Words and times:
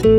Hello 0.00 0.14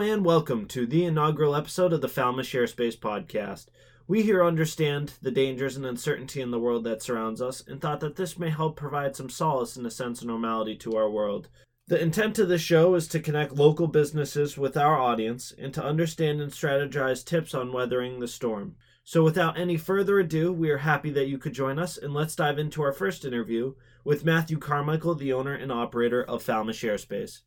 and 0.00 0.24
welcome 0.24 0.66
to 0.66 0.84
the 0.84 1.04
inaugural 1.04 1.54
episode 1.54 1.92
of 1.92 2.00
the 2.00 2.08
Falmouth 2.08 2.46
ShareSpace 2.46 2.98
podcast. 2.98 3.66
We 4.08 4.22
here 4.22 4.44
understand 4.44 5.12
the 5.22 5.30
dangers 5.30 5.76
and 5.76 5.86
uncertainty 5.86 6.40
in 6.40 6.50
the 6.50 6.58
world 6.58 6.82
that 6.84 7.02
surrounds 7.02 7.40
us 7.40 7.62
and 7.68 7.80
thought 7.80 8.00
that 8.00 8.16
this 8.16 8.36
may 8.36 8.50
help 8.50 8.74
provide 8.74 9.14
some 9.14 9.30
solace 9.30 9.76
and 9.76 9.86
a 9.86 9.92
sense 9.92 10.22
of 10.22 10.26
normality 10.26 10.74
to 10.78 10.96
our 10.96 11.08
world. 11.08 11.48
The 11.88 12.02
intent 12.02 12.40
of 12.40 12.48
this 12.48 12.62
show 12.62 12.96
is 12.96 13.06
to 13.08 13.20
connect 13.20 13.52
local 13.52 13.86
businesses 13.86 14.58
with 14.58 14.76
our 14.76 14.98
audience 14.98 15.52
and 15.56 15.72
to 15.74 15.84
understand 15.84 16.40
and 16.40 16.50
strategize 16.50 17.24
tips 17.24 17.54
on 17.54 17.72
weathering 17.72 18.18
the 18.18 18.26
storm. 18.26 18.74
So, 19.04 19.22
without 19.22 19.56
any 19.56 19.76
further 19.76 20.18
ado, 20.18 20.52
we 20.52 20.68
are 20.70 20.78
happy 20.78 21.10
that 21.10 21.28
you 21.28 21.38
could 21.38 21.52
join 21.52 21.78
us, 21.78 21.96
and 21.96 22.12
let's 22.12 22.34
dive 22.34 22.58
into 22.58 22.82
our 22.82 22.92
first 22.92 23.24
interview 23.24 23.74
with 24.02 24.24
Matthew 24.24 24.58
Carmichael, 24.58 25.14
the 25.14 25.32
owner 25.32 25.54
and 25.54 25.70
operator 25.70 26.24
of 26.24 26.42
Falmouth 26.42 26.74
ShareSpace. 26.74 27.42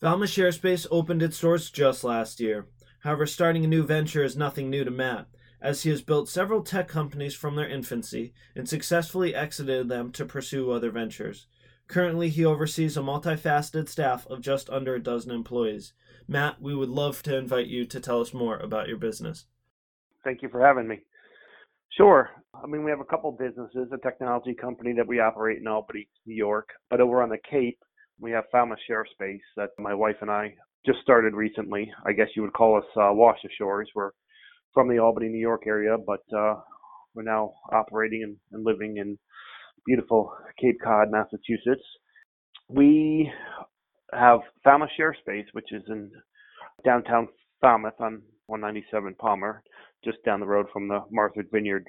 Falmouth 0.00 0.30
ShareSpace 0.30 0.86
opened 0.90 1.22
its 1.22 1.38
doors 1.38 1.70
just 1.70 2.04
last 2.04 2.40
year. 2.40 2.68
However, 3.00 3.26
starting 3.26 3.66
a 3.66 3.68
new 3.68 3.82
venture 3.82 4.24
is 4.24 4.34
nothing 4.34 4.70
new 4.70 4.82
to 4.82 4.90
Matt, 4.90 5.26
as 5.60 5.82
he 5.82 5.90
has 5.90 6.00
built 6.00 6.26
several 6.26 6.62
tech 6.62 6.88
companies 6.88 7.34
from 7.34 7.54
their 7.54 7.68
infancy 7.68 8.32
and 8.56 8.66
successfully 8.66 9.34
exited 9.34 9.90
them 9.90 10.10
to 10.12 10.24
pursue 10.24 10.70
other 10.70 10.90
ventures. 10.90 11.46
Currently, 11.88 12.28
he 12.30 12.44
oversees 12.44 12.96
a 12.96 13.00
multifaceted 13.00 13.88
staff 13.88 14.26
of 14.28 14.40
just 14.40 14.70
under 14.70 14.94
a 14.94 15.02
dozen 15.02 15.30
employees. 15.30 15.92
Matt, 16.26 16.60
we 16.60 16.74
would 16.74 16.88
love 16.88 17.22
to 17.24 17.36
invite 17.36 17.66
you 17.66 17.84
to 17.86 18.00
tell 18.00 18.20
us 18.20 18.32
more 18.32 18.58
about 18.58 18.88
your 18.88 18.96
business. 18.96 19.46
Thank 20.24 20.42
you 20.42 20.48
for 20.48 20.64
having 20.64 20.88
me. 20.88 21.00
Sure. 21.96 22.30
I 22.54 22.66
mean, 22.66 22.84
we 22.84 22.90
have 22.90 23.00
a 23.00 23.04
couple 23.04 23.32
businesses, 23.32 23.88
a 23.92 23.98
technology 23.98 24.54
company 24.54 24.94
that 24.96 25.06
we 25.06 25.20
operate 25.20 25.58
in 25.58 25.66
Albany, 25.66 26.08
New 26.26 26.34
York, 26.34 26.68
but 26.88 27.00
over 27.00 27.22
on 27.22 27.28
the 27.28 27.38
Cape, 27.50 27.78
we 28.20 28.30
have 28.30 28.44
Falmouth 28.50 28.78
ShareSpace 28.88 29.40
that 29.56 29.70
my 29.78 29.92
wife 29.92 30.16
and 30.20 30.30
I 30.30 30.54
just 30.86 31.00
started 31.00 31.34
recently. 31.34 31.92
I 32.06 32.12
guess 32.12 32.28
you 32.34 32.42
would 32.42 32.52
call 32.52 32.78
us 32.78 32.84
uh, 32.96 33.10
Wash 33.12 33.38
Ashores. 33.44 33.86
We're 33.94 34.10
from 34.72 34.88
the 34.88 34.98
Albany, 34.98 35.28
New 35.28 35.40
York 35.40 35.62
area, 35.66 35.96
but 35.98 36.22
uh, 36.36 36.54
we're 37.14 37.24
now 37.24 37.52
operating 37.72 38.22
and, 38.22 38.36
and 38.52 38.64
living 38.64 38.96
in 38.96 39.18
beautiful 39.86 40.32
Cape 40.60 40.78
Cod, 40.82 41.10
Massachusetts. 41.10 41.82
We 42.68 43.30
have 44.12 44.40
Falmouth 44.64 44.90
ShareSpace, 44.98 45.46
which 45.52 45.72
is 45.72 45.82
in 45.88 46.10
downtown 46.84 47.28
Falmouth 47.60 48.00
on 48.00 48.22
197 48.46 49.14
Palmer, 49.18 49.62
just 50.04 50.18
down 50.24 50.40
the 50.40 50.46
road 50.46 50.66
from 50.72 50.88
the 50.88 51.00
Martha's 51.10 51.46
Vineyard 51.52 51.86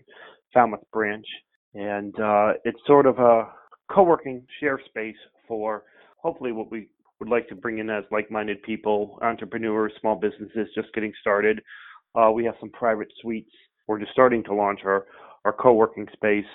Falmouth 0.53 0.83
branch. 0.91 1.25
And 1.73 2.17
uh, 2.19 2.53
it's 2.63 2.79
sort 2.85 3.05
of 3.05 3.19
a 3.19 3.49
co-working 3.91 4.45
share 4.59 4.79
space 4.85 5.15
for 5.47 5.83
hopefully 6.17 6.51
what 6.51 6.71
we 6.71 6.87
would 7.19 7.29
like 7.29 7.47
to 7.49 7.55
bring 7.55 7.79
in 7.79 7.89
as 7.89 8.03
like-minded 8.11 8.61
people, 8.63 9.17
entrepreneurs, 9.21 9.91
small 9.99 10.15
businesses 10.15 10.67
just 10.75 10.93
getting 10.93 11.13
started. 11.21 11.61
Uh, 12.15 12.31
we 12.31 12.45
have 12.45 12.55
some 12.59 12.69
private 12.71 13.07
suites. 13.21 13.51
We're 13.87 13.99
just 13.99 14.11
starting 14.11 14.43
to 14.45 14.53
launch 14.53 14.81
our, 14.85 15.05
our 15.45 15.53
co-working 15.53 16.07
space. 16.13 16.45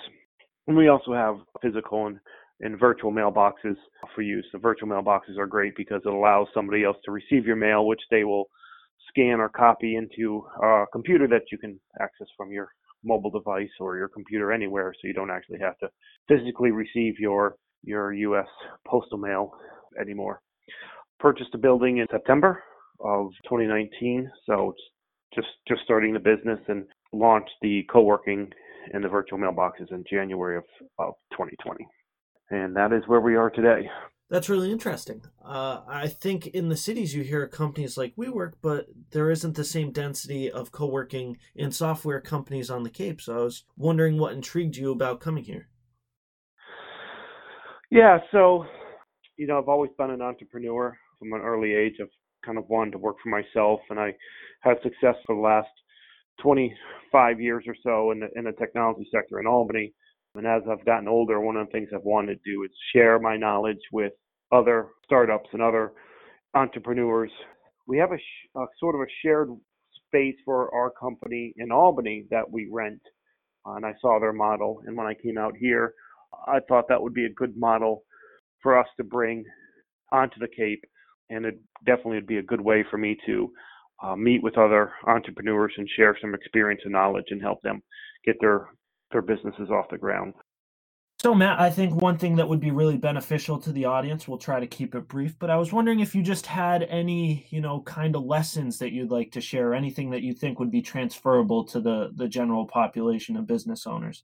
And 0.69 0.77
we 0.77 0.87
also 0.87 1.15
have 1.15 1.37
physical 1.63 2.05
and, 2.05 2.19
and 2.61 2.79
virtual 2.79 3.11
mailboxes 3.11 3.75
for 4.13 4.21
use. 4.21 4.45
The 4.53 4.59
virtual 4.59 4.87
mailboxes 4.87 5.35
are 5.39 5.47
great 5.47 5.75
because 5.75 6.03
it 6.05 6.13
allows 6.13 6.45
somebody 6.53 6.83
else 6.83 6.97
to 7.05 7.11
receive 7.11 7.47
your 7.47 7.55
mail, 7.55 7.87
which 7.87 8.01
they 8.11 8.23
will 8.23 8.45
scan 9.09 9.39
or 9.39 9.49
copy 9.49 9.95
into 9.95 10.45
a 10.61 10.85
computer 10.93 11.27
that 11.27 11.51
you 11.51 11.57
can 11.57 11.79
access 11.99 12.27
from 12.37 12.51
your 12.51 12.69
mobile 13.03 13.31
device 13.31 13.71
or 13.79 13.97
your 13.97 14.09
computer 14.09 14.51
anywhere 14.51 14.93
so 14.93 15.07
you 15.07 15.13
don't 15.13 15.31
actually 15.31 15.57
have 15.57 15.75
to 15.79 15.89
physically 16.27 16.69
receive 16.69 17.15
your 17.19 17.55
your 17.83 18.13
U.S. 18.13 18.47
postal 18.85 19.17
mail 19.17 19.53
anymore. 19.99 20.39
Purchased 21.19 21.55
a 21.55 21.57
building 21.57 21.97
in 21.97 22.05
September 22.11 22.61
of 22.99 23.31
2019, 23.45 24.29
so 24.45 24.75
just 25.33 25.47
just 25.67 25.81
starting 25.83 26.13
the 26.13 26.19
business 26.19 26.59
and 26.67 26.85
launched 27.11 27.55
the 27.63 27.87
co-working 27.91 28.51
and 28.93 29.03
the 29.03 29.09
virtual 29.09 29.39
mailboxes 29.39 29.91
in 29.91 30.03
January 30.09 30.57
of, 30.57 30.63
of 30.97 31.13
2020. 31.31 31.87
And 32.51 32.75
that 32.75 32.93
is 32.93 33.03
where 33.07 33.21
we 33.21 33.35
are 33.35 33.49
today. 33.49 33.89
That's 34.29 34.49
really 34.49 34.71
interesting. 34.71 35.23
Uh, 35.43 35.81
I 35.87 36.07
think 36.07 36.47
in 36.47 36.69
the 36.69 36.77
cities 36.77 37.15
you 37.15 37.23
hear 37.23 37.47
companies 37.47 37.97
like 37.97 38.15
WeWork, 38.15 38.53
but 38.61 38.87
there 39.11 39.31
isn't 39.31 39.55
the 39.55 39.63
same 39.63 39.91
density 39.91 40.51
of 40.51 40.71
co 40.71 40.85
working 40.85 41.37
and 41.55 41.73
software 41.73 42.21
companies 42.21 42.69
on 42.69 42.83
the 42.83 42.91
Cape. 42.91 43.21
So 43.21 43.39
I 43.39 43.43
was 43.43 43.63
wondering 43.75 44.19
what 44.19 44.33
intrigued 44.33 44.77
you 44.77 44.91
about 44.91 45.19
coming 45.19 45.45
here. 45.45 45.67
Yeah, 47.89 48.19
so 48.31 48.65
you 49.35 49.47
know, 49.47 49.57
I've 49.57 49.69
always 49.69 49.91
been 49.97 50.11
an 50.11 50.21
entrepreneur 50.21 50.95
from 51.17 51.33
an 51.33 51.41
early 51.41 51.73
age. 51.73 51.95
I've 51.99 52.09
kind 52.45 52.57
of 52.57 52.69
wanted 52.69 52.91
to 52.91 52.97
work 52.99 53.15
for 53.23 53.29
myself, 53.29 53.79
and 53.89 53.99
I 53.99 54.13
had 54.61 54.77
success 54.83 55.15
for 55.25 55.35
the 55.35 55.41
last 55.41 55.69
25 56.41 57.41
years 57.41 57.63
or 57.67 57.75
so 57.83 58.11
in 58.11 58.19
the 58.19 58.27
in 58.35 58.45
the 58.45 58.51
technology 58.53 59.07
sector 59.13 59.39
in 59.39 59.47
Albany. 59.47 59.93
And 60.35 60.47
as 60.47 60.61
I've 60.69 60.85
gotten 60.85 61.07
older, 61.07 61.39
one 61.39 61.57
of 61.57 61.67
the 61.67 61.71
things 61.71 61.89
I've 61.93 62.03
wanted 62.03 62.39
to 62.43 62.51
do 62.51 62.63
is 62.63 62.71
share 62.93 63.19
my 63.19 63.37
knowledge 63.37 63.79
with 63.91 64.13
other 64.51 64.87
startups 65.05 65.49
and 65.53 65.61
other 65.61 65.93
entrepreneurs. 66.53 67.31
We 67.87 67.97
have 67.97 68.11
a, 68.11 68.17
sh- 68.17 68.49
a 68.55 68.65
sort 68.79 68.95
of 68.95 69.01
a 69.01 69.11
shared 69.23 69.49
space 70.07 70.35
for 70.45 70.73
our 70.73 70.91
company 70.91 71.53
in 71.57 71.71
Albany 71.71 72.25
that 72.31 72.49
we 72.49 72.69
rent, 72.71 73.01
uh, 73.65 73.73
and 73.73 73.85
I 73.85 73.93
saw 74.01 74.19
their 74.19 74.33
model. 74.33 74.81
And 74.85 74.95
when 74.95 75.07
I 75.07 75.15
came 75.15 75.37
out 75.37 75.55
here, 75.59 75.93
I 76.47 76.59
thought 76.67 76.85
that 76.89 77.01
would 77.01 77.13
be 77.13 77.25
a 77.25 77.33
good 77.33 77.57
model 77.57 78.03
for 78.61 78.77
us 78.77 78.87
to 78.97 79.03
bring 79.03 79.43
onto 80.11 80.39
the 80.39 80.47
Cape, 80.47 80.83
and 81.29 81.45
it 81.45 81.59
definitely 81.85 82.15
would 82.17 82.27
be 82.27 82.37
a 82.37 82.43
good 82.43 82.61
way 82.61 82.85
for 82.89 82.97
me 82.97 83.17
to 83.25 83.51
uh, 84.01 84.15
meet 84.15 84.43
with 84.43 84.57
other 84.57 84.93
entrepreneurs 85.05 85.73
and 85.77 85.89
share 85.95 86.17
some 86.21 86.33
experience 86.33 86.81
and 86.83 86.93
knowledge 86.93 87.27
and 87.29 87.41
help 87.41 87.61
them 87.61 87.81
get 88.25 88.35
their 88.39 88.67
their 89.11 89.21
businesses 89.21 89.69
off 89.69 89.89
the 89.89 89.97
ground. 89.97 90.33
So, 91.21 91.35
Matt, 91.35 91.59
I 91.59 91.69
think 91.69 92.01
one 92.01 92.17
thing 92.17 92.37
that 92.37 92.47
would 92.47 92.61
be 92.61 92.71
really 92.71 92.95
beneficial 92.95 93.59
to 93.59 93.73
the 93.73 93.83
audience, 93.83 94.25
we'll 94.25 94.37
try 94.37 94.61
to 94.61 94.67
keep 94.67 94.95
it 94.95 95.09
brief, 95.09 95.37
but 95.37 95.49
I 95.49 95.57
was 95.57 95.73
wondering 95.73 95.99
if 95.99 96.15
you 96.15 96.21
just 96.21 96.45
had 96.45 96.83
any, 96.83 97.45
you 97.49 97.59
know, 97.59 97.81
kind 97.81 98.15
of 98.15 98.23
lessons 98.23 98.79
that 98.79 98.93
you'd 98.93 99.11
like 99.11 99.31
to 99.33 99.41
share, 99.41 99.73
anything 99.73 100.11
that 100.11 100.21
you 100.21 100.31
think 100.31 100.59
would 100.59 100.71
be 100.71 100.81
transferable 100.81 101.65
to 101.65 101.81
the, 101.81 102.11
the 102.15 102.29
general 102.29 102.65
population 102.65 103.35
of 103.35 103.47
business 103.47 103.85
owners. 103.85 104.23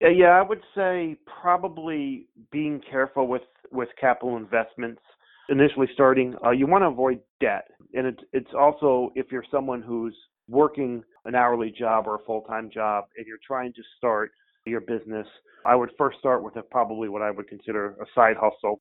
Yeah, 0.00 0.08
yeah, 0.08 0.30
I 0.30 0.42
would 0.42 0.62
say 0.74 1.16
probably 1.42 2.28
being 2.50 2.80
careful 2.90 3.28
with 3.28 3.42
with 3.70 3.88
capital 4.00 4.36
investments. 4.36 5.02
Initially 5.48 5.88
starting, 5.92 6.34
uh, 6.44 6.50
you 6.50 6.66
want 6.66 6.82
to 6.82 6.88
avoid 6.88 7.20
debt, 7.40 7.64
and 7.94 8.06
it's 8.06 8.22
it's 8.32 8.50
also 8.58 9.10
if 9.14 9.26
you're 9.30 9.44
someone 9.50 9.82
who's 9.82 10.16
working 10.48 11.02
an 11.24 11.34
hourly 11.34 11.70
job 11.70 12.06
or 12.06 12.16
a 12.16 12.24
full 12.24 12.42
time 12.42 12.70
job 12.72 13.04
and 13.16 13.26
you're 13.26 13.38
trying 13.46 13.72
to 13.74 13.82
start 13.96 14.30
your 14.66 14.80
business, 14.80 15.26
I 15.66 15.74
would 15.74 15.90
first 15.98 16.18
start 16.18 16.42
with 16.42 16.56
a, 16.56 16.62
probably 16.62 17.08
what 17.08 17.22
I 17.22 17.30
would 17.30 17.48
consider 17.48 17.96
a 18.00 18.06
side 18.14 18.36
hustle, 18.40 18.80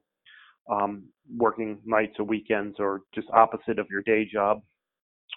um, 0.70 1.04
working 1.38 1.80
nights 1.86 2.16
or 2.20 2.26
weekends 2.26 2.78
or 2.80 3.02
just 3.16 3.28
opposite 3.34 3.80
of 3.80 3.88
your 3.90 4.02
day 4.04 4.28
job 4.32 4.62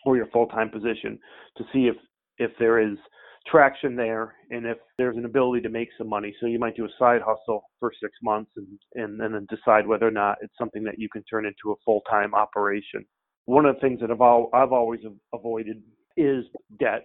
or 0.04 0.16
your 0.16 0.26
full 0.26 0.46
time 0.46 0.70
position 0.70 1.18
to 1.56 1.64
see 1.72 1.86
if 1.86 1.96
if 2.38 2.50
there 2.58 2.80
is 2.80 2.98
traction 3.46 3.94
there 3.94 4.34
and 4.50 4.66
if 4.66 4.78
there's 4.96 5.16
an 5.16 5.26
ability 5.26 5.62
to 5.62 5.68
make 5.68 5.88
some 5.98 6.08
money. 6.08 6.34
So 6.40 6.46
you 6.46 6.58
might 6.58 6.76
do 6.76 6.86
a 6.86 6.88
side 6.98 7.20
hustle 7.24 7.64
for 7.78 7.92
six 8.02 8.12
months 8.22 8.50
and, 8.56 8.66
and, 8.94 9.20
and 9.20 9.34
then 9.34 9.46
decide 9.50 9.86
whether 9.86 10.08
or 10.08 10.10
not 10.10 10.38
it's 10.40 10.54
something 10.58 10.82
that 10.84 10.98
you 10.98 11.08
can 11.10 11.22
turn 11.24 11.44
into 11.44 11.72
a 11.72 11.80
full 11.84 12.00
time 12.10 12.34
operation. 12.34 13.04
One 13.46 13.66
of 13.66 13.74
the 13.74 13.80
things 13.80 14.00
that 14.00 14.10
I've, 14.10 14.20
al- 14.20 14.50
I've 14.54 14.72
always 14.72 15.00
avoided 15.32 15.82
is 16.16 16.44
debt. 16.78 17.04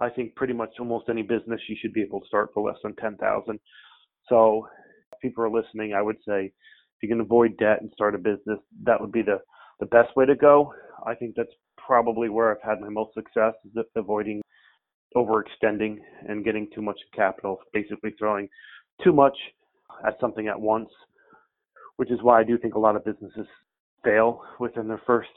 I 0.00 0.08
think 0.08 0.34
pretty 0.36 0.52
much 0.52 0.70
almost 0.78 1.08
any 1.08 1.22
business 1.22 1.60
you 1.68 1.76
should 1.80 1.92
be 1.92 2.02
able 2.02 2.20
to 2.20 2.26
start 2.26 2.50
for 2.54 2.68
less 2.68 2.78
than 2.82 2.94
10,000. 2.96 3.58
So 4.28 4.66
if 5.12 5.20
people 5.20 5.44
are 5.44 5.50
listening, 5.50 5.94
I 5.94 6.02
would 6.02 6.18
say 6.26 6.46
if 6.46 7.02
you 7.02 7.08
can 7.08 7.20
avoid 7.20 7.56
debt 7.56 7.80
and 7.80 7.90
start 7.92 8.14
a 8.14 8.18
business, 8.18 8.58
that 8.84 9.00
would 9.00 9.12
be 9.12 9.22
the, 9.22 9.38
the 9.80 9.86
best 9.86 10.14
way 10.16 10.26
to 10.26 10.36
go. 10.36 10.72
I 11.06 11.14
think 11.14 11.34
that's 11.36 11.52
probably 11.76 12.28
where 12.28 12.50
I've 12.50 12.62
had 12.68 12.80
my 12.80 12.88
most 12.88 13.14
success 13.14 13.54
is 13.64 13.84
avoiding 13.96 14.42
overextending 15.16 15.96
and 16.28 16.44
getting 16.44 16.68
too 16.74 16.82
much 16.82 16.98
capital, 17.14 17.58
basically 17.72 18.10
throwing 18.18 18.48
too 19.02 19.12
much 19.12 19.36
at 20.06 20.18
something 20.20 20.48
at 20.48 20.60
once, 20.60 20.90
which 21.96 22.10
is 22.10 22.18
why 22.22 22.40
I 22.40 22.44
do 22.44 22.58
think 22.58 22.74
a 22.74 22.78
lot 22.78 22.96
of 22.96 23.04
businesses 23.04 23.46
fail 24.04 24.42
within 24.60 24.86
their 24.86 25.00
first 25.06 25.30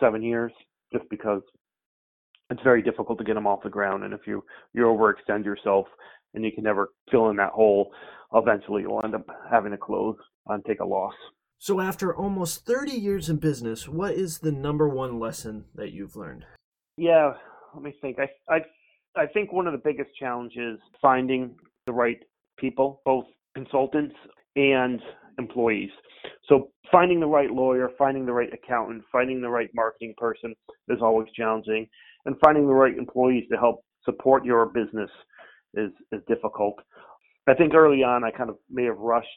seven 0.00 0.22
years, 0.22 0.52
just 0.92 1.04
because 1.10 1.42
it's 2.50 2.62
very 2.62 2.82
difficult 2.82 3.18
to 3.18 3.24
get 3.24 3.34
them 3.34 3.46
off 3.46 3.62
the 3.62 3.70
ground. 3.70 4.04
And 4.04 4.14
if 4.14 4.20
you 4.26 4.44
you 4.72 4.82
overextend 4.82 5.44
yourself 5.44 5.86
and 6.34 6.44
you 6.44 6.52
can 6.52 6.64
never 6.64 6.90
fill 7.10 7.30
in 7.30 7.36
that 7.36 7.52
hole, 7.52 7.90
eventually 8.34 8.82
you'll 8.82 9.00
end 9.04 9.14
up 9.14 9.26
having 9.50 9.72
to 9.72 9.78
close 9.78 10.16
and 10.46 10.64
take 10.64 10.80
a 10.80 10.84
loss. 10.84 11.14
So, 11.60 11.80
after 11.80 12.14
almost 12.14 12.64
30 12.66 12.92
years 12.92 13.28
in 13.28 13.36
business, 13.38 13.88
what 13.88 14.12
is 14.12 14.38
the 14.38 14.52
number 14.52 14.88
one 14.88 15.18
lesson 15.18 15.64
that 15.74 15.90
you've 15.90 16.14
learned? 16.14 16.44
Yeah, 16.96 17.32
let 17.74 17.82
me 17.82 17.94
think. 18.00 18.18
I, 18.18 18.52
I, 18.52 18.60
I 19.16 19.26
think 19.26 19.52
one 19.52 19.66
of 19.66 19.72
the 19.72 19.80
biggest 19.82 20.10
challenges 20.18 20.78
finding 21.02 21.56
the 21.86 21.92
right 21.92 22.18
people, 22.58 23.02
both 23.04 23.24
consultants 23.56 24.14
and 24.54 25.00
employees. 25.38 25.90
So, 26.48 26.70
finding 26.90 27.20
the 27.20 27.26
right 27.26 27.50
lawyer, 27.50 27.90
finding 27.98 28.26
the 28.26 28.32
right 28.32 28.50
accountant, 28.52 29.02
finding 29.12 29.40
the 29.40 29.48
right 29.48 29.70
marketing 29.74 30.14
person 30.16 30.54
is 30.88 30.98
always 31.02 31.28
challenging, 31.34 31.86
and 32.26 32.36
finding 32.44 32.66
the 32.66 32.74
right 32.74 32.96
employees 32.96 33.44
to 33.50 33.58
help 33.58 33.84
support 34.04 34.44
your 34.44 34.66
business 34.66 35.10
is 35.74 35.90
is 36.12 36.20
difficult. 36.28 36.76
I 37.46 37.54
think 37.54 37.74
early 37.74 38.02
on 38.02 38.24
I 38.24 38.30
kind 38.30 38.50
of 38.50 38.56
may 38.70 38.84
have 38.84 38.98
rushed 38.98 39.28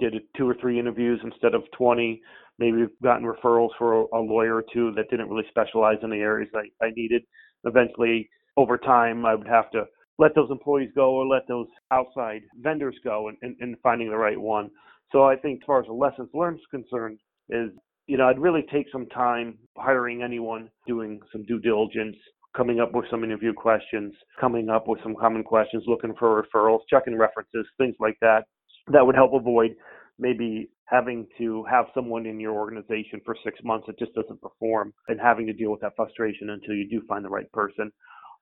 did 0.00 0.14
two 0.36 0.48
or 0.48 0.56
three 0.60 0.78
interviews 0.78 1.20
instead 1.22 1.54
of 1.54 1.62
20. 1.76 2.20
Maybe 2.58 2.86
gotten 3.02 3.24
referrals 3.24 3.70
for 3.78 4.06
a, 4.12 4.20
lawyer 4.20 4.56
or 4.56 4.64
two 4.72 4.92
that 4.96 5.08
didn't 5.10 5.28
really 5.28 5.46
specialize 5.48 5.98
in 6.02 6.10
the 6.10 6.16
areas 6.16 6.50
I, 6.54 6.84
I 6.84 6.90
needed. 6.96 7.22
Eventually, 7.64 8.28
over 8.56 8.76
time, 8.76 9.24
I 9.24 9.34
would 9.34 9.46
have 9.46 9.70
to 9.72 9.84
let 10.18 10.34
those 10.34 10.50
employees 10.50 10.90
go 10.94 11.14
or 11.14 11.26
let 11.26 11.46
those 11.48 11.68
outside 11.90 12.42
vendors 12.60 12.96
go 13.04 13.28
and, 13.28 13.38
and, 13.42 13.56
and 13.60 13.76
finding 13.82 14.10
the 14.10 14.16
right 14.16 14.38
one. 14.38 14.70
So 15.12 15.24
I 15.24 15.36
think 15.36 15.62
as 15.62 15.66
far 15.66 15.80
as 15.80 15.86
the 15.86 15.92
lessons 15.92 16.28
learned 16.34 16.58
is 16.58 16.66
concerned 16.70 17.18
is, 17.48 17.70
you 18.06 18.16
know, 18.16 18.28
I'd 18.28 18.38
really 18.38 18.64
take 18.72 18.86
some 18.92 19.06
time 19.06 19.58
hiring 19.76 20.22
anyone, 20.22 20.70
doing 20.86 21.20
some 21.32 21.44
due 21.44 21.58
diligence, 21.58 22.16
coming 22.56 22.80
up 22.80 22.92
with 22.94 23.04
some 23.10 23.22
interview 23.24 23.52
questions, 23.52 24.12
coming 24.40 24.68
up 24.68 24.88
with 24.88 25.00
some 25.02 25.14
common 25.14 25.44
questions, 25.44 25.84
looking 25.86 26.14
for 26.18 26.42
referrals, 26.42 26.80
checking 26.88 27.16
references, 27.16 27.66
things 27.78 27.94
like 28.00 28.16
that 28.20 28.44
that 28.92 29.04
would 29.04 29.14
help 29.14 29.32
avoid 29.32 29.76
maybe 30.18 30.68
having 30.84 31.26
to 31.38 31.64
have 31.70 31.86
someone 31.94 32.26
in 32.26 32.40
your 32.40 32.52
organization 32.52 33.20
for 33.24 33.36
six 33.44 33.58
months 33.64 33.86
that 33.86 33.98
just 33.98 34.12
doesn't 34.14 34.40
perform 34.42 34.92
and 35.08 35.20
having 35.20 35.46
to 35.46 35.52
deal 35.52 35.70
with 35.70 35.80
that 35.80 35.92
frustration 35.96 36.50
until 36.50 36.74
you 36.74 36.88
do 36.88 37.00
find 37.06 37.24
the 37.24 37.28
right 37.28 37.50
person. 37.52 37.90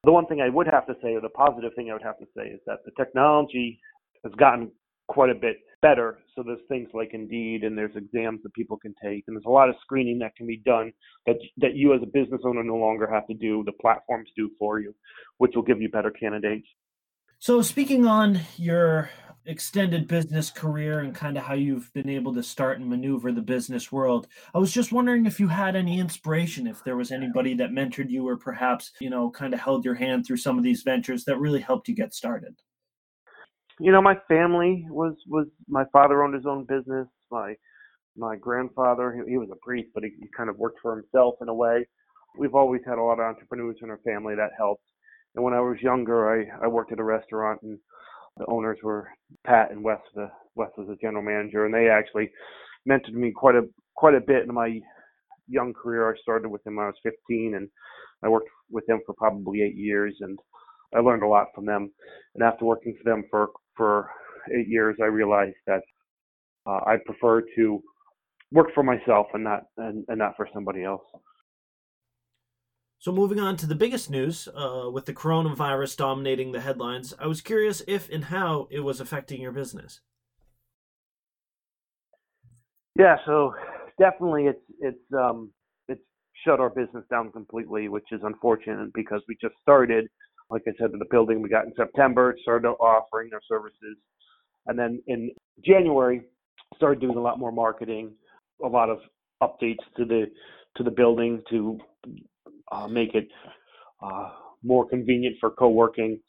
The 0.05 0.13
one 0.13 0.27
thing 0.27 0.41
I 0.41 0.49
would 0.49 0.67
have 0.67 0.87
to 0.87 0.95
say, 1.03 1.15
or 1.15 1.21
the 1.21 1.29
positive 1.29 1.73
thing 1.77 1.91
I 1.91 1.93
would 1.93 2.03
have 2.03 2.19
to 2.19 2.27
say, 2.37 2.49
is 2.49 2.61
that 2.67 2.79
the 2.85 2.93
technology 2.97 3.79
has 4.25 4.33
gotten 4.35 4.71
quite 5.09 5.31
a 5.31 5.35
bit 5.35 5.57
better. 5.81 6.19
So 6.35 6.43
there's 6.43 6.61
things 6.69 6.89
like 6.93 7.11
Indeed, 7.13 7.65
and 7.65 7.77
there's 7.77 7.95
exams 7.97 8.43
that 8.43 8.55
people 8.55 8.77
can 8.77 8.95
take, 9.03 9.25
and 9.27 9.37
there's 9.37 9.47
a 9.47 9.51
lot 9.51 9.69
of 9.69 9.77
screening 9.83 10.19
that 10.21 10.37
can 10.37 10.47
be 10.47 10.59
done 10.59 10.93
that 11.27 11.37
that 11.59 11.75
you 11.75 11.95
as 11.95 12.03
a 12.03 12.07
business 12.07 12.43
owner 12.45 12.63
no 12.63 12.77
longer 12.77 13.09
have 13.13 13.27
to 13.29 13.35
do. 13.35 13.63
The 13.65 13.73
platforms 13.73 14.29
do 14.37 14.51
for 14.59 14.81
you, 14.81 14.95
which 15.39 15.53
will 15.55 15.63
give 15.63 15.81
you 15.81 15.89
better 15.89 16.11
candidates. 16.11 16.67
So 17.39 17.63
speaking 17.63 18.07
on 18.07 18.41
your 18.57 19.11
extended 19.49 20.07
business 20.07 20.51
career 20.51 21.01
and 21.01 21.15
kind 21.15 21.39
of 21.39 21.43
how 21.43 21.55
you've 21.55 21.91
been 21.95 22.11
able 22.11 22.35
to 22.35 22.43
start 22.43 22.79
and 22.79 22.89
maneuver 22.89 23.33
the 23.33 23.41
business 23.41 23.91
world. 23.91 24.29
I 24.55 24.59
was 24.59 24.73
just 24.73 24.93
wondering 24.93 25.25
if 25.25 25.41
you 25.41 25.49
had 25.49 25.75
any 25.75 25.99
inspiration, 25.99 26.67
if 26.67 26.85
there 26.85 26.99
was 26.99 27.11
anybody 27.11 27.55
that 27.55 27.71
mentored 27.71 28.11
you 28.11 28.29
or 28.29 28.37
perhaps, 28.37 28.93
you 29.01 29.09
know, 29.09 29.31
kind 29.31 29.55
of 29.55 29.61
held 29.61 29.87
your 29.87 29.95
hand 29.95 30.27
through 30.27 30.37
some 30.37 30.59
of 30.59 30.65
these 30.65 30.83
ventures 30.83 31.25
that 31.25 31.39
really 31.39 31.61
helped 31.61 31.89
you 31.89 31.95
get 31.95 32.13
started. 32.13 32.61
You 33.81 33.93
know, 33.93 34.03
my 34.03 34.17
family 34.29 34.87
was 34.91 35.15
was 35.29 35.47
my 35.69 35.85
father 35.93 36.23
owned 36.23 36.35
his 36.35 36.47
own 36.47 36.65
business. 36.65 37.09
My 37.31 37.55
my 38.17 38.37
grandfather, 38.37 39.13
he, 39.13 39.33
he 39.33 39.39
was 39.39 39.49
a 39.53 39.65
priest, 39.65 39.91
but 39.95 40.05
he, 40.05 40.11
he 40.21 40.27
kind 40.37 40.51
of 40.51 40.59
worked 40.59 40.79
for 40.83 40.97
himself 40.97 41.37
in 41.41 41.49
a 41.49 41.55
way. 41.55 41.87
We've 42.39 42.55
always 42.55 42.83
had 42.87 42.99
a 42.99 43.03
lot 43.03 43.21
of 43.21 43.27
entrepreneurs 43.27 43.77
in 43.83 43.91
our 43.91 44.01
family 44.05 44.35
that 44.37 44.51
helped. 44.59 44.85
And 45.35 45.45
when 45.45 45.55
I 45.55 45.61
was 45.61 45.77
younger, 45.83 46.29
I, 46.31 46.65
I 46.65 46.69
worked 46.69 46.93
at 46.93 46.99
a 46.99 47.05
restaurant 47.05 47.61
and 47.63 47.79
the 48.39 48.47
owners 48.47 48.79
were 48.83 49.09
Pat 49.47 49.71
and 49.71 49.83
Wes. 49.85 49.99
The 50.15 50.31
Wes 50.55 50.71
was 50.77 50.89
the 50.89 50.97
general 51.01 51.23
manager, 51.23 51.65
and 51.67 51.75
they 51.75 51.89
actually 51.89 52.31
mentored 52.89 53.15
me 53.15 53.33
quite 53.33 53.55
a 53.57 53.63
quite 53.97 54.15
a 54.15 54.21
bit 54.21 54.45
in 54.49 54.55
my 54.55 54.81
young 55.49 55.73
career. 55.73 56.11
I 56.11 56.17
started 56.23 56.49
with 56.49 56.63
them 56.65 56.77
when 56.77 56.85
I 56.87 56.89
was 56.89 56.97
15, 57.03 57.55
and 57.57 57.69
I 58.23 58.29
worked 58.29 58.49
with 58.71 58.87
them 58.87 59.01
for 59.07 59.15
probably 59.15 59.63
eight 59.63 59.77
years, 59.77 60.17
and 60.21 60.39
I 60.95 61.01
learned 61.01 61.23
a 61.23 61.29
lot 61.29 61.49
from 61.55 61.67
them. 61.67 61.93
And 62.35 62.43
after 62.45 62.65
working 62.65 62.97
for 62.97 63.09
them 63.11 63.25
for 63.31 63.51
for 63.79 64.11
eight 64.55 64.69
years, 64.69 64.97
I 65.03 65.07
realized 65.07 65.57
that 65.67 65.81
uh, 66.67 66.81
I 66.87 66.97
prefer 67.07 67.43
to 67.57 67.83
work 68.53 68.69
for 68.75 68.83
myself 68.83 69.29
and 69.33 69.45
not 69.45 69.63
and, 69.79 70.05
and 70.09 70.19
not 70.19 70.37
for 70.37 70.47
somebody 70.53 70.85
else. 70.85 71.03
So, 73.01 73.13
moving 73.13 73.39
on 73.39 73.57
to 73.59 73.67
the 73.67 73.77
biggest 73.77 74.11
news, 74.11 74.49
uh, 74.49 74.91
with 74.93 75.07
the 75.07 75.15
coronavirus 75.15 75.97
dominating 75.97 76.51
the 76.51 76.61
headlines, 76.61 77.15
I 77.19 77.27
was 77.29 77.41
curious 77.41 77.81
if 77.87 78.11
and 78.11 78.25
how 78.25 78.67
it 78.71 78.81
was 78.81 79.01
affecting 79.01 79.41
your 79.41 79.53
business. 79.53 80.01
Yeah, 82.99 83.17
so 83.25 83.55
definitely 84.01 84.47
it's 84.47 84.65
it's 84.81 85.13
um, 85.17 85.53
it's 85.87 86.03
shut 86.45 86.59
our 86.59 86.71
business 86.71 87.05
down 87.09 87.31
completely, 87.31 87.89
which 87.89 88.11
is 88.11 88.21
unfortunate 88.25 88.93
because 88.93 89.23
we 89.29 89.37
just 89.41 89.55
started. 89.63 90.09
Like 90.51 90.63
I 90.67 90.73
said, 90.79 90.91
the 90.93 91.05
building 91.11 91.43
we 91.43 91.49
got 91.49 91.67
in 91.67 91.73
September, 91.77 92.35
started 92.43 92.69
offering 92.69 93.29
their 93.31 93.41
services, 93.49 93.97
and 94.67 94.79
then 94.79 95.03
in 95.07 95.31
January 95.65 96.23
started 96.77 97.01
doing 97.01 97.17
a 97.17 97.21
lot 97.21 97.39
more 97.39 97.53
marketing, 97.53 98.13
a 98.65 98.69
lot 98.69 98.91
of 98.91 98.99
updates 99.43 99.83
to 99.97 100.05
the 100.05 100.27
to 100.77 100.83
the 100.83 100.91
building 100.91 101.43
to 101.51 101.79
uh, 102.73 102.87
make 102.87 103.15
it 103.15 103.29
uh, 104.03 104.31
more 104.63 104.89
convenient 104.89 105.37
for 105.41 105.51
co-working. 105.51 106.21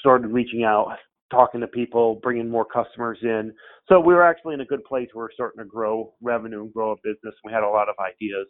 Started 0.00 0.28
reaching 0.28 0.64
out, 0.64 0.96
talking 1.30 1.60
to 1.60 1.66
people, 1.66 2.20
bringing 2.22 2.48
more 2.48 2.64
customers 2.64 3.18
in. 3.22 3.52
So 3.88 4.00
we 4.00 4.14
were 4.14 4.22
actually 4.22 4.54
in 4.54 4.60
a 4.60 4.66
good 4.66 4.84
place. 4.84 5.08
We 5.14 5.22
are 5.22 5.30
starting 5.34 5.58
to 5.58 5.68
grow 5.68 6.14
revenue 6.22 6.62
and 6.62 6.72
grow 6.72 6.92
a 6.92 6.96
business. 7.02 7.34
We 7.44 7.52
had 7.52 7.62
a 7.62 7.68
lot 7.68 7.88
of 7.88 7.96
ideas, 7.98 8.46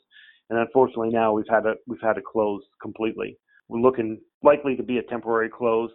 and 0.50 0.58
unfortunately 0.58 1.10
now 1.10 1.32
we've 1.32 1.48
had 1.48 1.60
to 1.60 1.74
we've 1.86 2.00
had 2.02 2.14
to 2.14 2.22
close 2.22 2.62
completely. 2.82 3.38
We're 3.68 3.80
looking 3.80 4.20
likely 4.42 4.76
to 4.76 4.82
be 4.82 4.98
a 4.98 5.02
temporary 5.02 5.50
close. 5.50 5.90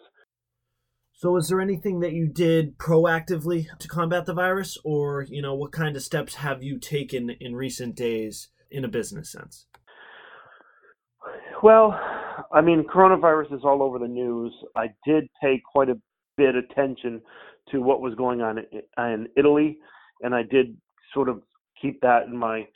So, 1.14 1.38
is 1.38 1.48
there 1.48 1.62
anything 1.62 2.02
that 2.02 2.12
you 2.12 2.28
did 2.28 2.78
proactively 2.78 3.68
to 3.80 3.88
combat 3.88 4.26
the 4.26 4.34
virus, 4.34 4.78
or 4.84 5.26
you 5.30 5.42
know, 5.42 5.56
what 5.56 5.72
kind 5.72 5.96
of 5.96 6.04
steps 6.04 6.36
have 6.36 6.62
you 6.62 6.78
taken 6.78 7.30
in 7.40 7.56
recent 7.56 7.96
days 7.96 8.50
in 8.70 8.84
a 8.84 8.90
business 8.90 9.32
sense? 9.32 9.66
Well, 11.64 11.98
I 12.52 12.62
mean, 12.62 12.84
coronavirus 12.84 13.54
is 13.54 13.62
all 13.64 13.82
over 13.82 13.98
the 13.98 14.08
news. 14.08 14.54
I 14.76 14.88
did 15.06 15.30
pay 15.42 15.62
quite 15.72 15.90
a 15.90 16.00
bit 16.38 16.56
attention 16.56 17.22
to 17.72 17.82
what 17.82 18.02
was 18.02 18.14
going 18.16 18.42
on 18.42 18.60
in 18.60 19.28
Italy, 19.38 19.78
and 20.22 20.36
I 20.36 20.44
did 20.44 20.78
sort 21.14 21.30
of 21.30 21.42
keep 21.82 22.02
that 22.02 22.24
in 22.28 22.38
my 22.38 22.68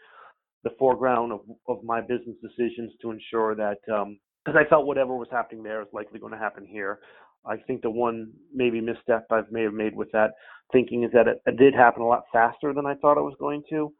the 0.63 0.71
foreground 0.77 1.31
of, 1.31 1.39
of 1.67 1.83
my 1.83 2.01
business 2.01 2.35
decisions 2.41 2.91
to 3.01 3.11
ensure 3.11 3.55
that 3.55 3.77
um, 3.93 4.19
because 4.43 4.59
I 4.59 4.69
felt 4.69 4.85
whatever 4.85 5.15
was 5.15 5.27
happening 5.31 5.63
there 5.63 5.81
is 5.81 5.87
likely 5.93 6.19
going 6.19 6.33
to 6.33 6.39
happen 6.39 6.65
here. 6.65 6.99
I 7.45 7.57
think 7.57 7.81
the 7.81 7.89
one 7.89 8.31
maybe 8.53 8.81
misstep 8.81 9.27
I 9.31 9.41
may 9.51 9.63
have 9.63 9.73
made 9.73 9.95
with 9.95 10.11
that 10.11 10.31
thinking 10.71 11.03
is 11.03 11.11
that 11.13 11.27
it, 11.27 11.41
it 11.45 11.57
did 11.57 11.73
happen 11.73 12.01
a 12.01 12.07
lot 12.07 12.23
faster 12.31 12.73
than 12.73 12.85
I 12.85 12.95
thought 12.95 13.17
it 13.17 13.21
was 13.21 13.35
going 13.39 13.63
to. 13.69 13.93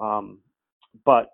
Um, 0.00 0.38
but 1.04 1.28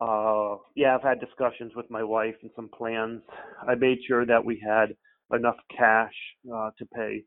uh, 0.00 0.56
yeah, 0.74 0.94
I've 0.94 1.02
had 1.02 1.20
discussions 1.20 1.72
with 1.76 1.90
my 1.90 2.02
wife 2.02 2.34
and 2.42 2.50
some 2.56 2.68
plans. 2.76 3.22
I 3.68 3.74
made 3.74 3.98
sure 4.06 4.26
that 4.26 4.44
we 4.44 4.62
had 4.66 4.94
enough 5.32 5.56
cash 5.76 6.12
uh, 6.52 6.70
to 6.78 6.86
pay, 6.94 7.22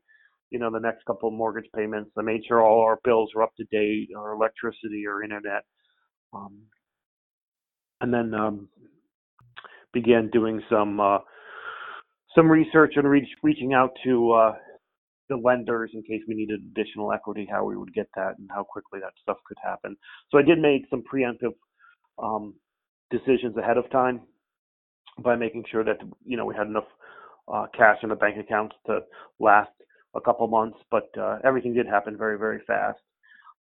you 0.50 0.58
know, 0.58 0.70
the 0.70 0.80
next 0.80 1.04
couple 1.06 1.28
of 1.28 1.34
mortgage 1.34 1.68
payments. 1.74 2.10
I 2.18 2.22
made 2.22 2.42
sure 2.46 2.62
all 2.62 2.82
our 2.82 2.98
bills 3.04 3.30
were 3.34 3.42
up 3.42 3.52
to 3.56 3.64
date, 3.70 4.08
our 4.16 4.32
electricity, 4.32 5.04
our 5.08 5.22
internet, 5.22 5.64
um, 6.32 6.58
and 8.00 8.12
then 8.12 8.34
um, 8.34 8.68
began 9.92 10.28
doing 10.30 10.62
some 10.70 11.00
uh, 11.00 11.18
some 12.34 12.50
research 12.50 12.92
and 12.96 13.08
reach, 13.08 13.28
reaching 13.42 13.72
out 13.72 13.90
to 14.04 14.32
uh, 14.32 14.52
the 15.28 15.36
lenders 15.36 15.90
in 15.94 16.02
case 16.02 16.22
we 16.28 16.34
needed 16.34 16.60
additional 16.60 17.12
equity, 17.12 17.46
how 17.50 17.64
we 17.64 17.76
would 17.76 17.92
get 17.94 18.08
that, 18.16 18.34
and 18.38 18.48
how 18.54 18.62
quickly 18.62 19.00
that 19.00 19.12
stuff 19.22 19.38
could 19.46 19.56
happen. 19.62 19.96
So 20.30 20.38
I 20.38 20.42
did 20.42 20.58
make 20.58 20.84
some 20.90 21.02
preemptive 21.02 21.54
um, 22.22 22.54
decisions 23.10 23.56
ahead 23.56 23.76
of 23.76 23.90
time 23.90 24.20
by 25.22 25.36
making 25.36 25.64
sure 25.70 25.84
that 25.84 25.98
you 26.24 26.36
know 26.36 26.44
we 26.44 26.54
had 26.54 26.66
enough 26.66 26.88
uh, 27.52 27.66
cash 27.76 27.98
in 28.02 28.10
the 28.10 28.14
bank 28.14 28.36
accounts 28.38 28.76
to 28.86 29.00
last 29.40 29.70
a 30.14 30.20
couple 30.20 30.46
months. 30.48 30.78
But 30.90 31.08
uh, 31.18 31.38
everything 31.44 31.74
did 31.74 31.86
happen 31.86 32.16
very 32.16 32.38
very 32.38 32.60
fast, 32.66 33.00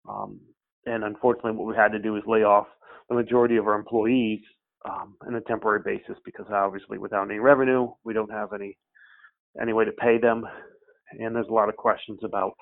um, 0.09 0.39
and 0.85 1.03
unfortunately, 1.03 1.53
what 1.53 1.67
we 1.67 1.75
had 1.75 1.91
to 1.93 1.99
do 1.99 2.15
is 2.17 2.23
lay 2.27 2.43
off 2.43 2.67
the 3.09 3.15
majority 3.15 3.55
of 3.55 3.67
our 3.67 3.75
employees 3.75 4.41
um, 4.85 5.15
on 5.25 5.35
a 5.35 5.41
temporary 5.41 5.81
basis 5.83 6.17
because 6.25 6.45
obviously 6.51 6.97
without 6.97 7.29
any 7.29 7.39
revenue, 7.39 7.87
we 8.03 8.13
don't 8.13 8.31
have 8.31 8.53
any 8.53 8.77
any 9.61 9.73
way 9.73 9.85
to 9.85 9.91
pay 9.93 10.19
them, 10.19 10.45
and 11.19 11.35
there's 11.35 11.47
a 11.49 11.53
lot 11.53 11.69
of 11.69 11.75
questions 11.75 12.19
about. 12.23 12.53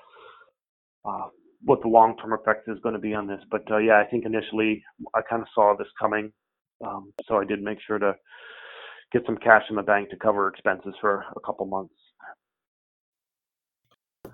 Uh, 1.04 1.28
what 1.64 1.80
the 1.82 1.88
long 1.88 2.16
term 2.18 2.32
effect 2.32 2.68
is 2.68 2.78
going 2.82 2.94
to 2.94 3.00
be 3.00 3.14
on 3.14 3.26
this. 3.26 3.40
But 3.50 3.62
uh, 3.70 3.78
yeah, 3.78 3.98
I 3.98 4.04
think 4.04 4.24
initially 4.24 4.82
I 5.14 5.20
kind 5.28 5.42
of 5.42 5.48
saw 5.54 5.74
this 5.76 5.88
coming, 6.00 6.32
um, 6.86 7.12
so 7.26 7.36
I 7.36 7.44
did 7.44 7.62
make 7.62 7.78
sure 7.86 7.98
to 7.98 8.14
get 9.12 9.22
some 9.26 9.36
cash 9.38 9.62
in 9.70 9.76
the 9.76 9.82
bank 9.82 10.10
to 10.10 10.16
cover 10.16 10.48
expenses 10.48 10.94
for 11.00 11.24
a 11.36 11.40
couple 11.44 11.66
months. 11.66 11.94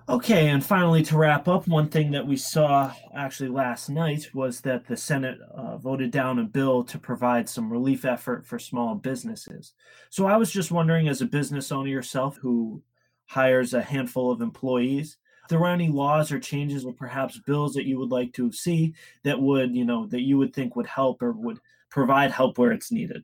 Okay, 0.09 0.49
and 0.49 0.65
finally, 0.65 1.01
to 1.03 1.17
wrap 1.17 1.47
up, 1.47 1.65
one 1.65 1.87
thing 1.87 2.11
that 2.11 2.27
we 2.27 2.35
saw 2.35 2.91
actually 3.15 3.47
last 3.47 3.89
night 3.89 4.29
was 4.33 4.59
that 4.61 4.85
the 4.85 4.97
Senate 4.97 5.37
uh, 5.55 5.77
voted 5.77 6.11
down 6.11 6.39
a 6.39 6.43
bill 6.43 6.83
to 6.83 6.99
provide 6.99 7.47
some 7.47 7.71
relief 7.71 8.03
effort 8.03 8.45
for 8.45 8.59
small 8.59 8.95
businesses. 8.95 9.73
So 10.09 10.25
I 10.25 10.35
was 10.35 10.51
just 10.51 10.71
wondering, 10.71 11.07
as 11.07 11.21
a 11.21 11.25
business 11.25 11.71
owner 11.71 11.87
yourself 11.87 12.35
who 12.35 12.83
hires 13.27 13.73
a 13.73 13.81
handful 13.81 14.29
of 14.29 14.41
employees, 14.41 15.15
if 15.43 15.49
there 15.49 15.59
were 15.59 15.67
any 15.69 15.87
laws 15.87 16.33
or 16.33 16.39
changes 16.39 16.83
or 16.83 16.91
perhaps 16.91 17.39
bills 17.39 17.73
that 17.75 17.85
you 17.85 17.97
would 17.97 18.11
like 18.11 18.33
to 18.33 18.51
see 18.51 18.93
that 19.23 19.39
would, 19.39 19.73
you 19.73 19.85
know, 19.85 20.05
that 20.07 20.21
you 20.21 20.37
would 20.37 20.53
think 20.53 20.75
would 20.75 20.85
help 20.85 21.21
or 21.21 21.31
would 21.31 21.59
provide 21.89 22.31
help 22.31 22.57
where 22.57 22.73
it's 22.73 22.91
needed. 22.91 23.23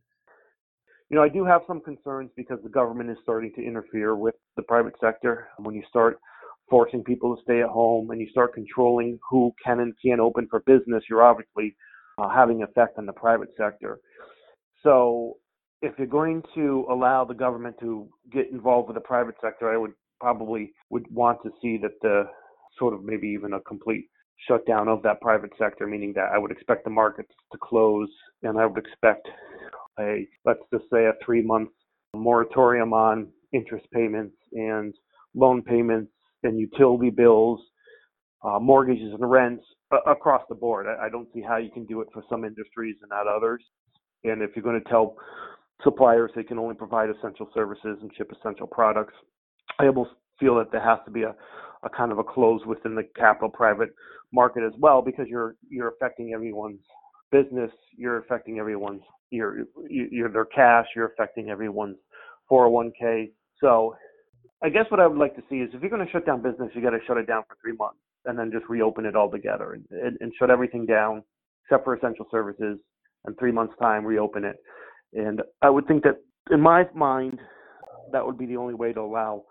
You 1.10 1.18
know, 1.18 1.24
I 1.24 1.30
do 1.30 1.44
have 1.44 1.64
some 1.68 1.82
concerns 1.82 2.32
because 2.38 2.60
the 2.64 2.70
government 2.70 3.10
is 3.10 3.18
starting 3.22 3.52
to 3.56 3.62
interfere 3.62 4.16
with 4.16 4.36
the 4.56 4.64
private 4.64 4.94
sector. 5.02 5.50
When 5.58 5.76
you 5.76 5.84
start 5.90 6.20
forcing 6.70 7.04
people 7.04 7.36
to 7.36 7.42
stay 7.42 7.62
at 7.62 7.70
home 7.70 8.12
and 8.12 8.22
you 8.22 8.28
start 8.30 8.54
controlling 8.54 9.20
who 9.30 9.54
can 9.64 9.80
and 9.80 9.94
can't 10.04 10.20
open 10.20 10.48
for 10.50 10.62
business, 10.62 11.04
you're 11.10 11.24
obviously 11.24 11.76
uh, 12.18 12.30
having 12.30 12.64
effect 12.64 12.98
on 12.98 13.06
the 13.06 13.14
private 13.14 13.50
sector. 13.58 14.00
So 14.84 15.38
if 15.82 15.94
you're 15.98 16.08
going 16.08 16.44
to 16.56 16.86
allow 16.90 17.26
the 17.26 17.34
government 17.34 17.76
to 17.80 18.08
get 18.32 18.52
involved 18.52 18.88
with 18.88 18.96
the 18.96 19.02
private 19.02 19.36
sector, 19.42 19.72
I 19.72 19.78
would 19.78 19.94
probably 20.20 20.74
would 20.90 21.06
want 21.12 21.40
to 21.44 21.52
see 21.62 21.78
that 21.78 22.00
the 22.02 22.24
sort 22.78 22.94
of 22.94 23.04
maybe 23.04 23.28
even 23.28 23.54
a 23.54 23.62
complete 23.62 24.10
shutdown 24.48 24.88
of 24.88 25.02
that 25.04 25.22
private 25.22 25.52
sector, 25.58 25.88
meaning 25.88 26.14
that 26.16 26.30
I 26.34 26.38
would 26.38 26.52
expect 26.52 26.84
the 26.84 26.90
markets 26.90 27.32
to 27.52 27.58
close 27.62 28.10
and 28.44 28.58
I 28.58 28.66
would 28.66 28.78
expect 28.78 29.28
a 30.00 30.28
let's 30.46 30.60
just 30.74 30.86
say 30.92 31.06
a 31.06 31.14
three 31.24 31.42
month 31.42 31.70
moratorium 32.16 32.94
on 32.94 33.28
interest 33.54 33.86
payments 33.94 34.36
and 34.54 34.94
loan 35.36 35.62
payments 35.62 36.12
and 36.44 36.60
utility 36.60 37.10
bills, 37.10 37.60
uh, 38.44 38.60
mortgages 38.60 39.14
and 39.14 39.30
rents 39.30 39.64
uh, 39.92 39.98
across 40.10 40.42
the 40.50 40.56
board. 40.56 40.88
I, 40.88 41.08
I, 41.08 41.10
don't 41.10 41.28
see 41.34 41.42
how 41.42 41.58
you 41.58 41.70
can 41.72 41.86
do 41.86 42.02
it 42.02 42.08
for 42.14 42.24
some 42.30 42.46
industries 42.46 42.96
and 43.02 43.10
not 43.10 43.28
others. 43.28 43.62
And 44.24 44.42
if 44.42 44.52
you're 44.56 44.64
going 44.64 44.82
to 44.82 44.90
tell 44.90 45.16
suppliers 45.84 46.32
they 46.36 46.44
can 46.44 46.60
only 46.60 46.76
provide 46.76 47.10
essential 47.10 47.50
services 47.54 47.98
and 48.02 48.12
ship 48.18 48.32
essential 48.32 48.68
products, 48.68 49.14
I 49.80 49.88
almost 49.88 50.12
feel 50.40 50.56
that 50.56 50.72
there 50.72 50.84
has 50.84 51.00
to 51.06 51.12
be 51.12 51.24
a, 51.24 51.36
a 51.84 51.90
kind 51.90 52.12
of 52.12 52.20
a 52.20 52.24
close 52.24 52.62
within 52.66 52.96
the 52.96 53.04
capital 53.16 53.50
private 53.50 53.90
market 54.34 54.64
as 54.64 54.74
well 54.80 55.02
because 55.02 55.28
you're 55.28 55.56
you're 55.70 55.90
affecting 55.90 56.34
everyone's 56.34 56.82
business, 57.32 57.72
you're 57.98 58.18
affecting 58.20 58.60
everyone's 58.60 59.02
your 59.32 59.66
your 59.90 60.30
their 60.30 60.46
cash, 60.46 60.86
you're 60.96 61.08
affecting 61.08 61.50
everyone's 61.50 61.98
401k. 62.52 63.32
So 63.62 63.96
I 64.62 64.70
guess 64.70 64.86
what 64.90 65.00
I 65.00 65.08
would 65.08 65.18
like 65.18 65.36
to 65.36 65.44
see 65.50 65.58
is 65.58 65.70
if 65.74 65.82
you're 65.82 65.90
going 65.90 66.06
to 66.06 66.12
shut 66.12 66.26
down 66.26 66.42
business, 66.42 66.70
you 66.74 66.82
got 66.82 66.90
to 66.90 67.00
shut 67.08 67.18
it 67.18 67.28
down 67.28 67.44
for 67.48 67.56
three 67.62 67.74
months 67.74 68.00
and 68.26 68.38
then 68.38 68.52
just 68.52 68.68
reopen 68.68 69.06
it 69.06 69.16
all 69.16 69.32
together 69.32 69.74
and, 69.74 69.86
and, 69.92 70.18
and 70.20 70.34
shut 70.38 70.50
everything 70.50 70.86
down 70.86 71.24
except 71.64 71.86
for 71.86 71.96
essential 71.96 72.26
services 72.30 72.78
and 73.26 73.38
three 73.38 73.52
months 73.52 73.74
time 73.80 74.04
reopen 74.06 74.44
it. 74.44 74.58
And 75.14 75.42
I 75.62 75.70
would 75.70 75.88
think 75.88 76.04
that 76.04 76.18
in 76.52 76.60
my 76.60 76.88
mind, 76.94 77.40
that 78.12 78.26
would 78.26 78.38
be 78.38 78.46
the 78.46 78.58
only 78.58 78.74
way 78.74 78.92
to 78.94 79.00
allow 79.00 79.44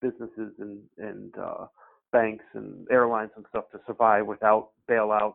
businesses 0.00 0.52
and, 0.58 0.80
and 0.98 1.34
uh, 1.38 1.66
banks 2.12 2.44
and 2.54 2.86
airlines 2.90 3.30
and 3.36 3.44
stuff 3.48 3.64
to 3.72 3.78
survive 3.86 4.26
without 4.26 4.70
bailouts, 4.88 5.34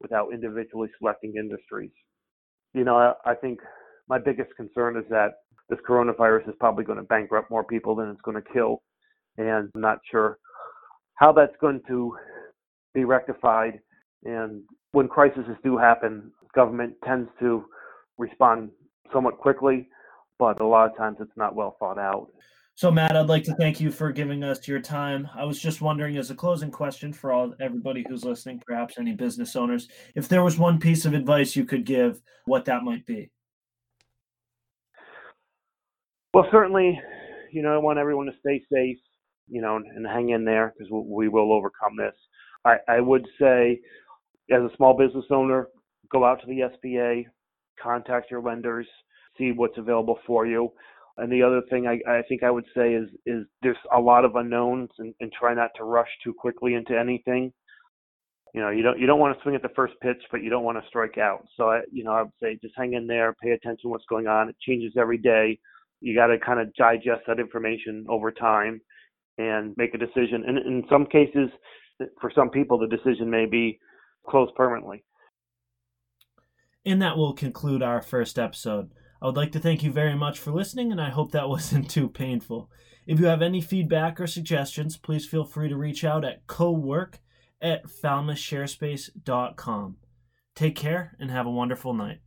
without 0.00 0.32
individually 0.32 0.88
selecting 0.98 1.34
industries. 1.36 1.90
You 2.74 2.84
know, 2.84 2.96
I, 2.96 3.32
I 3.32 3.34
think 3.34 3.60
my 4.08 4.18
biggest 4.18 4.50
concern 4.56 4.96
is 4.96 5.04
that 5.10 5.32
this 5.72 5.80
coronavirus 5.88 6.50
is 6.50 6.54
probably 6.60 6.84
going 6.84 6.98
to 6.98 7.04
bankrupt 7.04 7.50
more 7.50 7.64
people 7.64 7.94
than 7.94 8.10
it's 8.10 8.20
going 8.20 8.36
to 8.36 8.52
kill. 8.52 8.82
And 9.38 9.70
I'm 9.74 9.80
not 9.80 10.00
sure 10.10 10.38
how 11.14 11.32
that's 11.32 11.56
going 11.62 11.80
to 11.88 12.14
be 12.92 13.04
rectified. 13.04 13.80
And 14.24 14.64
when 14.90 15.08
crises 15.08 15.44
do 15.64 15.78
happen, 15.78 16.30
government 16.54 16.94
tends 17.06 17.30
to 17.40 17.64
respond 18.18 18.68
somewhat 19.14 19.38
quickly, 19.38 19.88
but 20.38 20.60
a 20.60 20.66
lot 20.66 20.90
of 20.90 20.96
times 20.98 21.16
it's 21.20 21.36
not 21.36 21.54
well 21.54 21.74
thought 21.78 21.98
out. 21.98 22.28
So, 22.74 22.90
Matt, 22.90 23.16
I'd 23.16 23.28
like 23.28 23.44
to 23.44 23.54
thank 23.54 23.80
you 23.80 23.90
for 23.90 24.12
giving 24.12 24.44
us 24.44 24.68
your 24.68 24.80
time. 24.80 25.26
I 25.34 25.44
was 25.44 25.58
just 25.58 25.80
wondering, 25.80 26.18
as 26.18 26.30
a 26.30 26.34
closing 26.34 26.70
question 26.70 27.14
for 27.14 27.32
all 27.32 27.54
everybody 27.60 28.04
who's 28.06 28.24
listening, 28.26 28.62
perhaps 28.66 28.98
any 28.98 29.12
business 29.12 29.56
owners, 29.56 29.88
if 30.14 30.28
there 30.28 30.42
was 30.42 30.58
one 30.58 30.78
piece 30.78 31.06
of 31.06 31.14
advice 31.14 31.56
you 31.56 31.64
could 31.64 31.86
give, 31.86 32.20
what 32.44 32.66
that 32.66 32.82
might 32.82 33.06
be. 33.06 33.30
Well, 36.34 36.46
certainly, 36.50 36.98
you 37.52 37.62
know, 37.62 37.74
I 37.74 37.78
want 37.78 37.98
everyone 37.98 38.26
to 38.26 38.32
stay 38.40 38.62
safe, 38.72 38.96
you 39.48 39.60
know, 39.60 39.76
and, 39.76 39.86
and 39.86 40.06
hang 40.06 40.30
in 40.30 40.44
there 40.44 40.72
because 40.76 40.90
we, 40.90 41.26
we 41.26 41.28
will 41.28 41.52
overcome 41.52 41.96
this. 41.96 42.14
I, 42.64 42.76
I 42.88 43.00
would 43.00 43.26
say, 43.38 43.80
as 44.50 44.62
a 44.62 44.70
small 44.76 44.96
business 44.96 45.26
owner, 45.30 45.68
go 46.10 46.24
out 46.24 46.40
to 46.40 46.46
the 46.46 46.70
SBA, 46.84 47.26
contact 47.82 48.30
your 48.30 48.40
lenders, 48.40 48.86
see 49.36 49.52
what's 49.52 49.76
available 49.76 50.18
for 50.26 50.46
you. 50.46 50.72
And 51.18 51.30
the 51.30 51.42
other 51.42 51.60
thing 51.68 51.86
I, 51.86 52.00
I 52.10 52.22
think 52.28 52.42
I 52.42 52.50
would 52.50 52.64
say 52.74 52.94
is 52.94 53.08
is 53.26 53.44
there's 53.62 53.76
a 53.94 54.00
lot 54.00 54.24
of 54.24 54.36
unknowns 54.36 54.88
and, 54.98 55.14
and 55.20 55.30
try 55.30 55.52
not 55.52 55.70
to 55.76 55.84
rush 55.84 56.08
too 56.24 56.32
quickly 56.32 56.72
into 56.72 56.98
anything. 56.98 57.52
You 58.54 58.62
know, 58.62 58.70
you 58.70 58.82
don't 58.82 58.98
you 58.98 59.06
don't 59.06 59.20
want 59.20 59.36
to 59.36 59.42
swing 59.42 59.54
at 59.54 59.60
the 59.60 59.68
first 59.76 59.92
pitch, 60.00 60.22
but 60.30 60.42
you 60.42 60.48
don't 60.48 60.64
want 60.64 60.82
to 60.82 60.88
strike 60.88 61.18
out. 61.18 61.44
So 61.58 61.68
I, 61.68 61.80
you 61.92 62.02
know, 62.04 62.12
I 62.12 62.22
would 62.22 62.32
say 62.42 62.58
just 62.62 62.74
hang 62.78 62.94
in 62.94 63.06
there, 63.06 63.34
pay 63.42 63.50
attention 63.50 63.82
to 63.82 63.88
what's 63.88 64.06
going 64.08 64.26
on. 64.26 64.48
It 64.48 64.56
changes 64.66 64.94
every 64.96 65.18
day 65.18 65.58
you 66.02 66.14
got 66.14 66.26
to 66.26 66.38
kind 66.38 66.60
of 66.60 66.74
digest 66.74 67.22
that 67.26 67.38
information 67.38 68.04
over 68.08 68.30
time 68.30 68.80
and 69.38 69.74
make 69.76 69.94
a 69.94 69.98
decision. 69.98 70.44
And 70.46 70.58
in 70.58 70.84
some 70.90 71.06
cases, 71.06 71.48
for 72.20 72.30
some 72.34 72.50
people, 72.50 72.78
the 72.78 72.88
decision 72.88 73.30
may 73.30 73.46
be 73.46 73.78
closed 74.28 74.54
permanently. 74.54 75.04
And 76.84 77.00
that 77.00 77.16
will 77.16 77.32
conclude 77.32 77.82
our 77.82 78.02
first 78.02 78.38
episode. 78.38 78.90
I 79.20 79.26
would 79.26 79.36
like 79.36 79.52
to 79.52 79.60
thank 79.60 79.84
you 79.84 79.92
very 79.92 80.16
much 80.16 80.40
for 80.40 80.50
listening, 80.50 80.90
and 80.90 81.00
I 81.00 81.10
hope 81.10 81.30
that 81.32 81.48
wasn't 81.48 81.88
too 81.88 82.08
painful. 82.08 82.68
If 83.06 83.20
you 83.20 83.26
have 83.26 83.42
any 83.42 83.60
feedback 83.60 84.20
or 84.20 84.26
suggestions, 84.26 84.96
please 84.96 85.26
feel 85.26 85.44
free 85.44 85.68
to 85.68 85.76
reach 85.76 86.02
out 86.04 86.24
at 86.24 86.46
cowork 86.46 87.20
at 87.60 87.86
falmouthsharespace.com. 87.86 89.96
Take 90.54 90.76
care 90.76 91.16
and 91.18 91.30
have 91.30 91.46
a 91.46 91.50
wonderful 91.50 91.94
night. 91.94 92.20